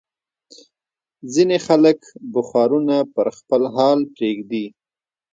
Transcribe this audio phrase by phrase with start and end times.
[1.33, 1.99] ځینې خلک
[2.33, 4.65] بخارونه پر خپل حال پرېږدي.